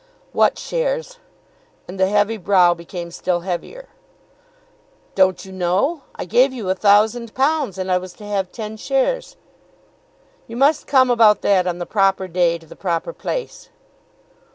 [0.31, 1.19] "What shares?"
[1.87, 3.87] And the heavy brow became still heavier.
[5.13, 6.01] "Don't you know?
[6.15, 9.37] I gave you a thousand pounds, and I was to have ten shares."
[10.47, 13.69] "You must come about that on the proper day, to the proper place."